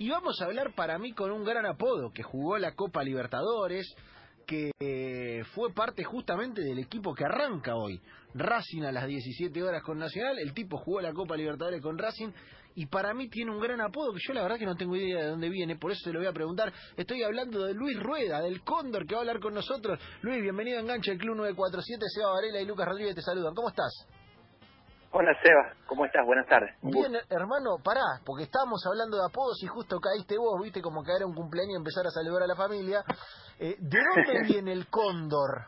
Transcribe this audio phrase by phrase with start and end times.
[0.00, 3.86] Y vamos a hablar para mí con un gran apodo, que jugó la Copa Libertadores,
[4.46, 8.00] que eh, fue parte justamente del equipo que arranca hoy.
[8.32, 12.30] Racing a las 17 horas con Nacional, el tipo jugó la Copa Libertadores con Racing
[12.76, 15.20] y para mí tiene un gran apodo que yo la verdad que no tengo idea
[15.20, 16.72] de dónde viene, por eso se lo voy a preguntar.
[16.96, 20.00] Estoy hablando de Luis Rueda, del Cóndor, que va a hablar con nosotros.
[20.22, 23.54] Luis, bienvenido a Enganche, el Club 947, Seba Varela y Lucas Rodríguez te saludan.
[23.54, 23.92] ¿Cómo estás?
[25.12, 26.24] Hola Seba, ¿cómo estás?
[26.24, 26.70] Buenas tardes.
[26.82, 31.26] Bien, hermano, pará, porque estábamos hablando de apodos y justo caíste vos, viste, como caer
[31.26, 33.02] un cumpleaños y empezar a saludar a la familia.
[33.58, 35.66] Eh, ¿De dónde viene el cóndor?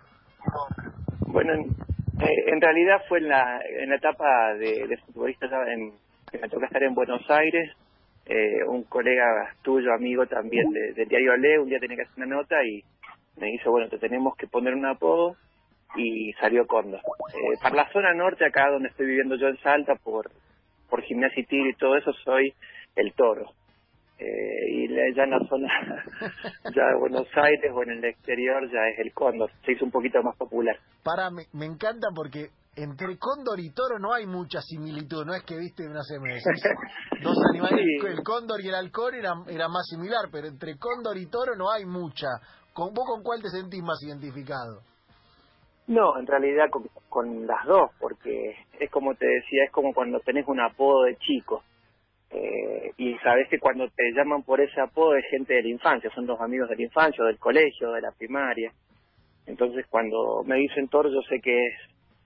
[1.26, 5.98] Bueno, eh, en realidad fue en la, en la etapa de, de futbolista, en,
[6.30, 7.74] que me toca estar en Buenos Aires.
[8.26, 9.26] Eh, un colega
[9.62, 12.80] tuyo, amigo también de, del diario Ale, un día tenía que hacer una nota y
[13.40, 15.34] me dice, bueno, te tenemos que poner un apodo
[15.96, 17.00] y salió Cóndor.
[17.00, 20.30] Eh, para la zona norte, acá donde estoy viviendo yo en Salta, por,
[20.88, 22.52] por Gimnasia y Tigre y todo eso, soy
[22.96, 23.46] el toro.
[24.18, 25.68] Eh, y ya en la zona
[26.76, 29.90] ya de Buenos Aires o en el exterior ya es el cóndor, se hizo un
[29.90, 30.76] poquito más popular.
[31.02, 32.46] Para, me, me encanta porque
[32.76, 36.34] entre cóndor y toro no hay mucha similitud, no es que viste, no sé, me
[36.34, 36.44] decís,
[37.22, 38.06] dos animales, Sí.
[38.06, 41.70] el cóndor y el halcón era, era más similar, pero entre cóndor y toro no
[41.70, 42.28] hay mucha.
[42.72, 44.80] ¿Con, ¿Vos con cuál te sentís más identificado?
[45.88, 50.20] No, en realidad con, con las dos, porque es como te decía, es como cuando
[50.20, 51.62] tenés un apodo de chico.
[52.30, 56.10] Eh, y sabes que cuando te llaman por ese apodo es gente de la infancia,
[56.14, 58.72] son los amigos de la infancia, o del colegio, de la primaria.
[59.46, 61.74] Entonces cuando me dicen toro yo sé que es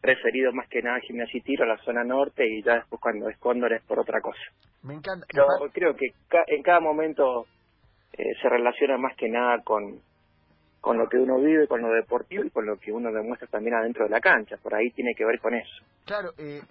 [0.03, 3.29] referido más que nada gimnasia y tiro, a la zona norte, y ya después cuando
[3.29, 4.39] es cóndor es por otra cosa.
[4.83, 5.27] Me encanta.
[5.33, 7.47] Pero creo que ca- en cada momento
[8.13, 9.99] eh, se relaciona más que nada con,
[10.87, 13.75] con lo que uno vive, con lo deportivo y con lo que uno demuestra también
[13.75, 14.57] adentro de la cancha.
[14.57, 15.83] Por ahí tiene que ver con eso.
[16.05, 16.63] Claro, eh,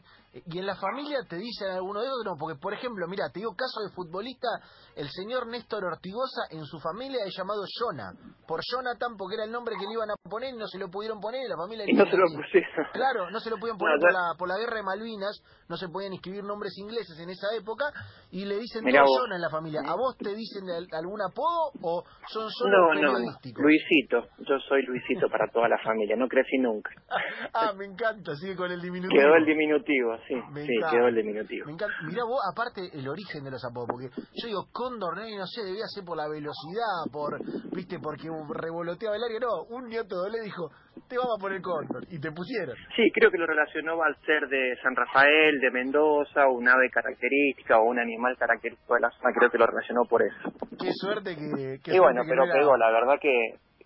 [0.46, 3.56] y en la familia te dicen alguno de no, porque por ejemplo, mira, te digo
[3.56, 4.48] caso de futbolista,
[4.96, 8.12] el señor Néstor Ortigosa en su familia es llamado Jonah,
[8.48, 10.90] por Jonathan porque era el nombre que le iban a poner y no se lo
[10.90, 12.70] pudieron poner y la familia Y no se lo pusieron.
[12.94, 15.78] Claro, no se lo podían poner No, por, la, por la guerra de Malvinas, no
[15.78, 17.86] se podían escribir nombres ingleses en esa época
[18.32, 19.06] y le dicen todo.
[19.06, 19.82] Jonah en la familia.
[19.86, 23.14] ¿A vos te dicen algún apodo o son solo No, no, no.
[23.14, 23.64] periodísticos?
[23.64, 24.28] Luisito.
[24.40, 26.16] Yo soy Luisito para toda la familia.
[26.16, 26.92] No crecí nunca.
[27.54, 29.22] ah, me encanta, sigue con el diminutivo.
[29.22, 30.36] Quedó el diminutivo, sí.
[30.52, 30.96] Me Sí, encanta.
[30.98, 31.66] quedó el diminutivo.
[31.68, 31.96] Me encanta.
[32.04, 35.64] Mirá vos, aparte, el origen de los apodos, porque yo digo, Cóndor, no, no sé,
[35.64, 37.40] debía ser por la velocidad, por,
[37.76, 39.40] viste, porque revoloteaba el área.
[39.40, 40.70] No, un nieto doble dijo,
[41.08, 42.76] te vamos a poner Cóndor, y te pusieron.
[42.96, 47.78] Sí, creo que lo relacionó al ser de San Rafael, de Mendoza, un ave característica
[47.80, 49.34] o un animal característico de la zona.
[49.34, 50.52] Creo que lo relacionó por eso.
[50.80, 51.80] Qué suerte que...
[51.84, 52.78] qué Y bueno, pero pegó.
[52.78, 53.32] La verdad que,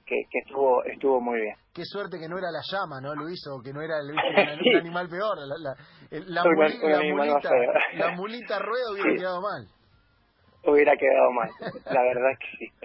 [0.10, 1.56] que, que estuvo, estuvo muy bien.
[1.74, 3.40] Qué suerte que no era la llama, ¿no, Luis?
[3.48, 4.12] O que no era el,
[4.72, 5.38] un, animal peor.
[5.38, 5.76] La,
[6.12, 7.52] la, muli- mulita,
[7.94, 9.18] la mulita rueda hubiera Sí.
[9.18, 9.68] quedado mal.
[10.66, 11.50] Hubiera quedado mal.
[11.86, 12.72] La verdad que sí.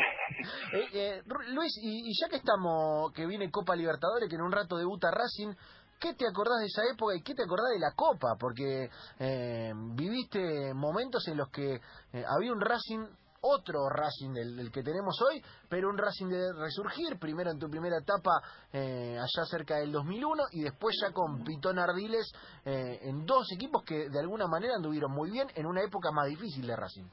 [0.74, 1.22] Eh, eh,
[1.54, 5.10] Luis, y, y ya que estamos, que viene Copa Libertadores, que en un rato debuta
[5.10, 5.54] Racing,
[6.00, 8.34] ¿qué te acordás de esa época y qué te acordás de la Copa?
[8.38, 8.88] Porque
[9.20, 11.74] eh, viviste momentos en los que
[12.12, 13.06] eh, había un Racing,
[13.44, 17.96] otro Racing del, que tenemos hoy, pero un Racing de resurgir, primero en tu primera
[18.00, 18.40] etapa
[18.72, 22.32] eh, allá cerca del 2001 y después ya con Pitón Ardiles
[22.64, 26.28] eh, en dos equipos que de alguna manera anduvieron muy bien en una época más
[26.28, 27.08] difícil de Racing.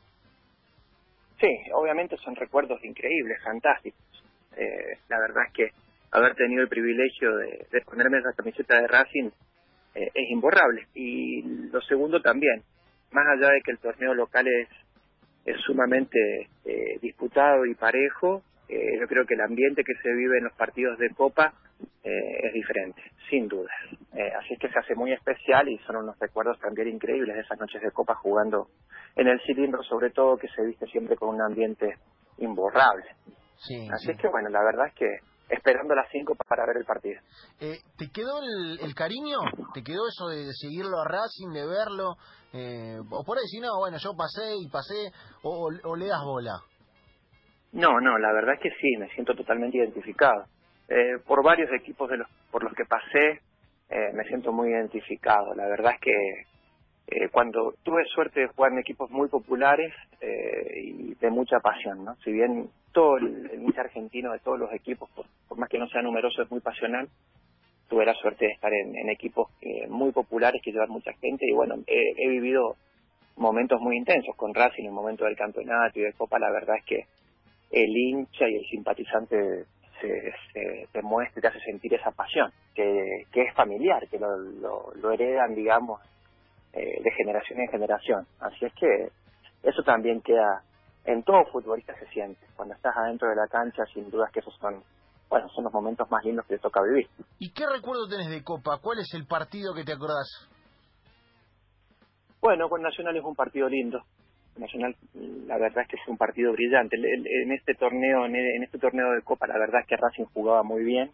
[1.40, 4.02] Sí, obviamente son recuerdos increíbles, fantásticos.
[4.56, 5.68] Eh, la verdad es que
[6.12, 9.30] haber tenido el privilegio de, de ponerme esa camiseta de Racing
[9.96, 10.88] eh, es imborrable.
[10.94, 12.64] Y lo segundo también,
[13.12, 14.70] más allá de que el torneo local es,
[15.46, 20.38] es sumamente eh, disputado y parejo, eh, yo creo que el ambiente que se vive
[20.38, 21.54] en los partidos de Copa
[22.04, 23.76] eh, es diferente, sin dudas.
[24.14, 27.42] Eh, así es que se hace muy especial y son unos recuerdos también increíbles de
[27.42, 28.68] esas noches de Copa jugando
[29.16, 31.98] en el cilindro, sobre todo que se viste siempre con un ambiente
[32.38, 33.06] imborrable.
[33.58, 34.12] Sí, Así sí.
[34.12, 35.20] es que bueno, la verdad es que
[35.52, 37.20] esperando las 5 para ver el partido.
[37.60, 39.40] Eh, ¿Te quedó el, el cariño?
[39.74, 42.16] ¿Te quedó eso de seguirlo a Racing, de verlo?
[42.54, 45.12] Eh, o por ahí si no, bueno, yo pasé y pasé,
[45.44, 46.60] o, o- o le das bola.
[47.74, 50.46] No, no, la verdad es que sí, me siento totalmente identificado.
[50.90, 53.42] Eh, por varios equipos de los, por los que pasé,
[53.90, 55.54] eh, me siento muy identificado.
[55.56, 56.12] La verdad es que
[57.08, 62.04] eh, cuando tuve suerte de jugar en equipos muy populares eh, y de mucha pasión,
[62.04, 62.16] ¿no?
[62.24, 65.26] Si bien todo el, el argentino de todos los equipos, por,
[65.58, 67.08] más que no sea numeroso, es muy pasional,
[67.92, 71.46] tuve la suerte de estar en, en equipos eh, muy populares que llevan mucha gente
[71.46, 72.78] y bueno, he, vivido
[73.36, 76.86] momentos muy intensos con Racing, el momento del campeonato y de Copa, la verdad es
[76.86, 77.06] que
[77.72, 79.66] el hincha y el simpatizante
[80.00, 84.20] se, se te muestra y te hace sentir esa pasión, que, que es familiar, que
[84.20, 86.00] lo, lo, lo heredan, digamos,
[86.74, 88.26] eh, de generación en generación.
[88.40, 89.10] Así es que
[89.64, 90.64] eso también queda
[91.06, 92.40] en todo futbolista se siente.
[92.56, 94.84] Cuando estás adentro de la cancha, sin dudas que esos son,
[95.30, 97.08] bueno, son los momentos más lindos que te toca vivir.
[97.40, 98.80] ¿Y qué recuerdo tenés de Copa?
[98.82, 100.50] ¿Cuál es el partido que te acordás?
[102.42, 104.02] Bueno, con Nacional es un partido lindo.
[104.58, 104.96] Nacional,
[105.46, 106.98] la verdad es que es un partido brillante.
[106.98, 110.84] En este torneo, en este torneo de Copa, la verdad es que Racing jugaba muy
[110.84, 111.12] bien.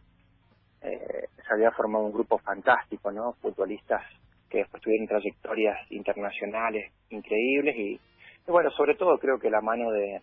[0.82, 3.34] Eh, se había formado un grupo fantástico, ¿no?
[3.42, 4.02] Futbolistas
[4.50, 8.00] que después tuvieron trayectorias internacionales increíbles y,
[8.48, 10.22] bueno, sobre todo creo que la mano de,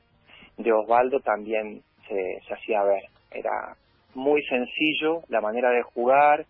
[0.59, 3.05] de Osvaldo también se, se hacía ver.
[3.31, 3.76] Era
[4.15, 6.47] muy sencillo la manera de jugar,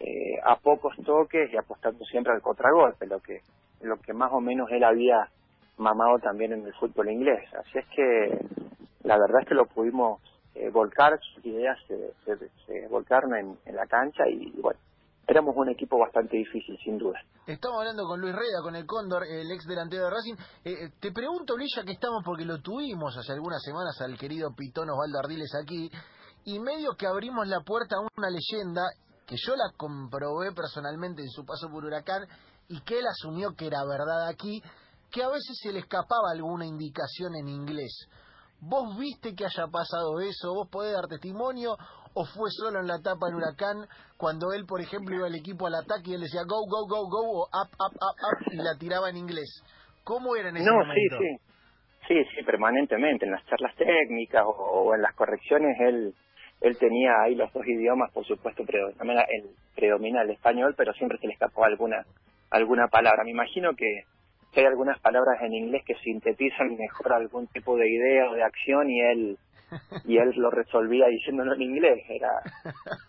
[0.00, 3.40] eh, a pocos toques y apostando siempre al contragolpe, lo que,
[3.80, 5.28] lo que más o menos él había
[5.76, 7.42] mamado también en el fútbol inglés.
[7.54, 8.38] Así es que
[9.02, 10.20] la verdad es que lo pudimos
[10.54, 12.12] eh, volcar, sus ideas se,
[12.66, 14.78] se, volcaron en, la cancha y, bueno,
[15.28, 17.20] éramos un equipo bastante difícil, sin duda.
[17.46, 20.34] Estamos hablando con Luis Reda, con el Cóndor, el ex delantero de Racing.
[20.64, 24.54] Eh, eh, te pregunto, Luis, que estamos, porque lo tuvimos hace algunas semanas al querido
[24.56, 25.90] Pitón Osvaldo Ardiles aquí,
[26.44, 28.82] y medio que abrimos la puerta a una leyenda
[29.26, 32.22] que yo la comprobé personalmente en su paso por Huracán
[32.66, 34.62] y que él asumió que era verdad aquí,
[35.10, 38.08] que a veces se le escapaba alguna indicación en inglés.
[38.60, 40.54] ¿Vos viste que haya pasado eso?
[40.54, 41.76] ¿Vos podés dar testimonio?
[42.14, 45.66] ¿O fue solo en la etapa en Huracán cuando él, por ejemplo, iba al equipo
[45.66, 48.56] al ataque y él decía go, go, go, go o up, up, up, up y
[48.56, 49.62] la tiraba en inglés?
[50.02, 51.18] ¿Cómo era en ese no, momento?
[51.18, 51.48] Sí, sí.
[52.08, 53.26] Sí, sí, permanentemente.
[53.26, 56.14] En las charlas técnicas o, en las correcciones él
[56.60, 61.18] él tenía ahí los dos idiomas, por supuesto, predomina el, predomina el español, pero siempre
[61.18, 62.04] se le escapó alguna
[62.50, 63.22] alguna palabra.
[63.22, 63.86] Me imagino que
[64.56, 68.88] hay algunas palabras en inglés que sintetizan mejor algún tipo de idea o de acción
[68.90, 69.38] y él
[70.06, 72.04] y él lo resolvía diciéndolo en inglés.
[72.08, 72.30] Era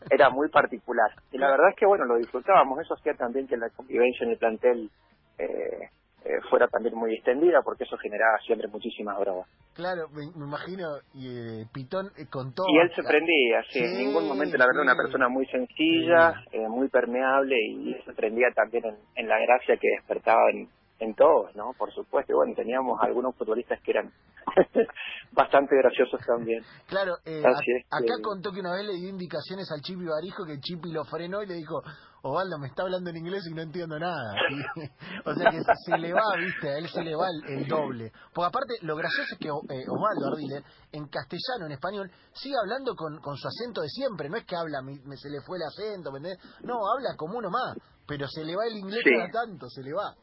[0.09, 1.11] era muy particular.
[1.31, 2.79] Y la verdad es que bueno lo disfrutábamos.
[2.79, 4.89] Eso hacía también que la convivencia en el plantel
[5.37, 5.89] eh,
[6.25, 11.61] eh, fuera también muy extendida porque eso generaba siempre muchísimas bromas claro me, imagino y
[11.61, 12.65] eh, Pitón con todo.
[12.67, 16.89] Y él se prendía sí, en ningún momento la verdad una persona muy sencilla muy
[16.89, 20.67] permeable y se prendía también en, en la gracia que despertaba en
[20.99, 21.73] en todos, ¿no?
[21.77, 22.35] Por supuesto.
[22.35, 24.11] Bueno, teníamos algunos futbolistas que eran
[25.31, 26.63] bastante graciosos también.
[26.87, 30.91] Claro, eh, acá contó que una vez le dio indicaciones al Chipi Barijo que Chipi
[30.91, 31.81] lo frenó y le dijo,
[32.21, 34.33] Osvaldo, me está hablando en inglés y no entiendo nada.
[35.25, 38.11] o sea que se le va, viste, a él se le va el, doble.
[38.33, 42.93] Porque aparte, lo gracioso es que eh, Osvaldo Ardile, en castellano, en español, sigue hablando
[42.95, 44.29] con, con su acento de siempre.
[44.29, 46.19] No es que habla, me, se le fue el acento, ¿me
[46.63, 47.77] No, habla como uno más.
[48.05, 50.13] Pero se le va el inglés cada tanto, se le va.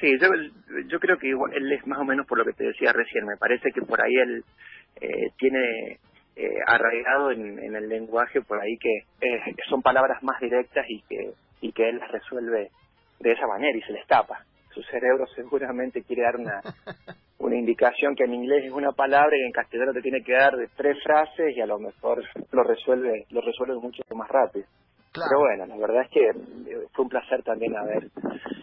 [0.00, 0.28] Sí, yo,
[0.88, 3.26] yo creo que igual, él es más o menos por lo que te decía recién.
[3.26, 4.44] Me parece que por ahí él
[5.00, 5.98] eh, tiene
[6.36, 11.02] eh, arraigado en, en, el lenguaje por ahí que eh, son palabras más directas y
[11.02, 12.70] que y que él las resuelve
[13.20, 14.44] de esa manera y se les tapa.
[14.74, 16.60] Su cerebro seguramente quiere dar una
[17.38, 20.56] una indicación que en inglés es una palabra y en castellano te tiene que dar
[20.56, 24.66] de tres frases y a lo mejor lo resuelve lo resuelve mucho más rápido.
[25.12, 28.10] Pero bueno, la verdad es que eh, fue un placer también haber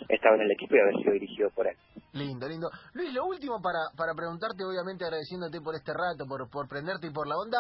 [0.08, 1.78] estado en el equipo y haber sido dirigido por él.
[2.14, 2.70] Lindo, lindo.
[2.94, 7.14] Luis, lo último para, para preguntarte, obviamente agradeciéndote por este rato, por, por prenderte y
[7.14, 7.60] por la onda,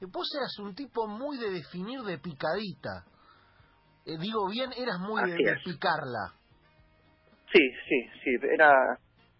[0.00, 3.04] eh, vos eras un tipo muy de definir de picadita.
[4.06, 6.32] Eh, digo bien, eras muy de, de, picarla.
[7.52, 8.72] Sí, sí, sí, era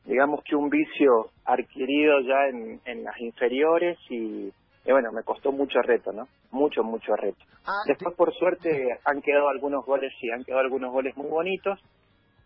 [0.05, 4.52] digamos que un vicio adquirido ya en, en las inferiores y
[4.90, 6.26] y bueno, me costó mucho reto, ¿no?
[6.50, 7.38] Mucho, mucho reto.
[7.64, 11.78] Ah, Después, por suerte, han quedado algunos goles, sí, han quedado algunos goles muy bonitos,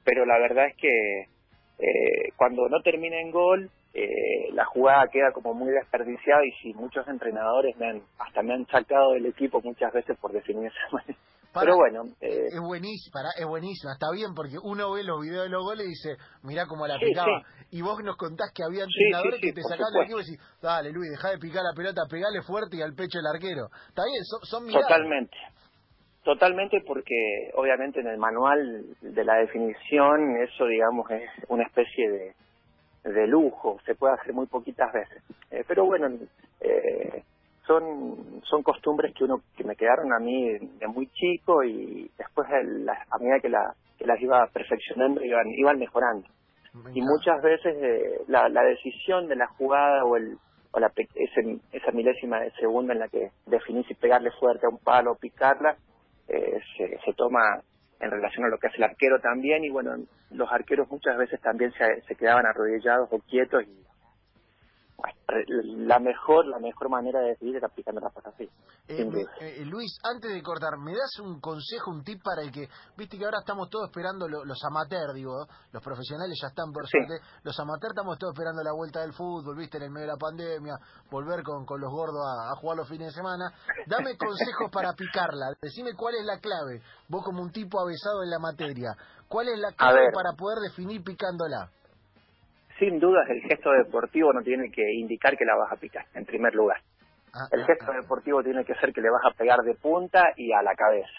[0.05, 1.21] pero la verdad es que
[1.79, 6.75] eh, cuando no termina en gol, eh, la jugada queda como muy desperdiciada y si
[6.75, 10.91] muchos entrenadores me han, hasta me han sacado del equipo muchas veces por definir esa
[10.93, 11.19] manera.
[11.61, 12.05] Pero bueno.
[12.21, 15.87] Eh, es buenísima, es buenísima, está bien porque uno ve los videos de los goles
[15.87, 17.43] y dice, mirá cómo la picaba.
[17.71, 20.91] Y vos nos contás que había entrenadores que te sacaban del equipo y decís, dale
[20.91, 23.67] Luis, deja de picar la pelota, pegale fuerte y al pecho del arquero.
[23.89, 25.37] Está bien, son, son Totalmente.
[26.25, 32.35] Totalmente porque obviamente en el manual de la definición eso digamos es una especie de,
[33.11, 35.23] de lujo, se puede hacer muy poquitas veces.
[35.51, 36.09] Eh, pero bueno,
[36.61, 37.23] eh,
[37.67, 42.49] son son costumbres que uno que me quedaron a mí de muy chico y después
[42.49, 46.29] a medida que, la, que las iba perfeccionando iban iban mejorando.
[46.93, 50.37] Y muchas veces eh, la, la decisión de la jugada o el
[50.73, 54.71] o la ese, esa milésima de segundo en la que definís si pegarle fuerte a
[54.71, 55.77] un palo o picarla
[56.27, 57.61] eh, se, se toma
[58.01, 59.65] en relación a lo que hace el arquero también.
[59.65, 59.93] Y bueno
[60.33, 63.85] los arqueros muchas veces también se, se quedaban arrodillados o quietos y
[65.87, 68.49] la mejor la mejor manera de decidir era picando la pata así.
[68.87, 72.69] Eh, eh, Luis, antes de cortar, ¿me das un consejo, un tip para el que,
[72.97, 77.19] viste que ahora estamos todos esperando los amateurs, digo, los profesionales ya están por suerte,
[77.43, 80.19] los amateurs estamos todos esperando la vuelta del fútbol, viste, en el medio de la
[80.19, 80.75] pandemia,
[81.11, 83.53] volver con, con los gordos a, jugar los fines de semana.
[83.87, 88.31] Dame consejos para picarla, decime cuál es la clave, vos como un tipo avesado en
[88.31, 88.95] la materia,
[89.29, 91.71] ¿cuál es la clave para poder definir picándola?
[92.79, 96.25] Sin dudas el gesto deportivo no tiene que indicar que la vas a picar, en
[96.25, 96.79] primer lugar.
[97.33, 97.97] Ah, el ah, gesto ah.
[98.01, 101.13] deportivo tiene que ser que le vas a pegar de punta y a la cabeza,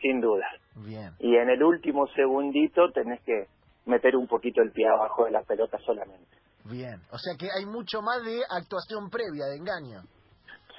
[0.00, 0.50] sin dudas.
[0.74, 1.10] Bien.
[1.18, 3.46] Y en el último segundito tenés que
[3.86, 6.36] meter un poquito el pie abajo de la pelota solamente.
[6.64, 10.02] Bien, o sea que hay mucho más de actuación previa, de engaño.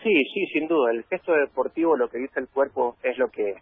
[0.03, 0.91] Sí, sí, sin duda.
[0.91, 3.55] El gesto deportivo, lo que dice el cuerpo, es lo que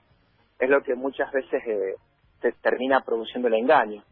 [0.58, 1.96] es lo que muchas veces eh,
[2.42, 4.04] te termina produciendo el engaño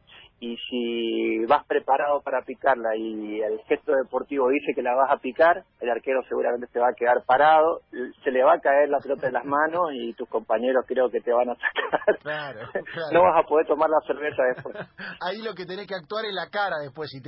[0.44, 5.18] y si vas preparado para picarla y el gesto deportivo dice que la vas a
[5.18, 7.80] picar, el arquero seguramente se va a quedar parado,
[8.24, 11.22] se le va a caer la pelota de las manos y tus compañeros creo que
[11.22, 12.18] te van a sacar.
[12.20, 12.60] Claro,
[13.14, 14.76] no vas a poder tomar la cerveza después.
[15.22, 17.10] Ahí lo que tenés que actuar es la cara después.
[17.10, 17.22] Si,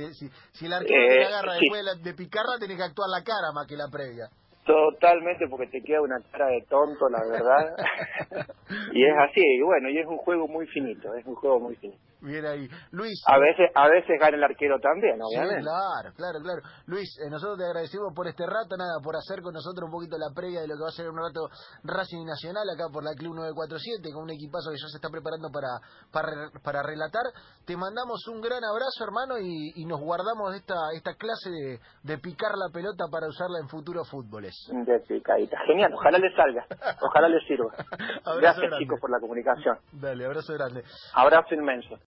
[0.52, 3.48] si, el arquero te eh, agarra después de, de picarla, tenés que actuar la cara
[3.54, 4.28] más que la previa.
[4.66, 7.76] Totalmente, porque te queda una cara de tonto, la verdad.
[8.92, 11.76] y es así, y bueno, y es un juego muy finito, es un juego muy
[11.76, 12.05] finito.
[12.20, 12.68] Bien ahí.
[12.92, 13.22] Luis.
[13.26, 15.62] A veces, a veces gana el arquero también, obviamente.
[15.62, 16.60] claro, claro, claro.
[16.86, 20.16] Luis, eh, nosotros te agradecemos por este rato, nada, por hacer con nosotros un poquito
[20.16, 21.48] la previa de lo que va a ser un rato
[21.84, 25.50] Racing Nacional acá por la Club 947, con un equipazo que ya se está preparando
[25.52, 25.76] para,
[26.10, 27.24] para, para relatar.
[27.64, 32.58] Te mandamos un gran abrazo, hermano, y, nos guardamos esta, esta clase de, de picar
[32.58, 34.52] la pelota para usarla en futuros fútboles.
[34.72, 35.56] De picadita.
[35.66, 36.66] Genial, ojalá le salga,
[37.00, 37.70] ojalá le sirva.
[38.40, 39.78] Gracias, chicos, por la comunicación.
[39.92, 40.82] Dale, abrazo grande.
[41.14, 41.98] Abrazo inmenso.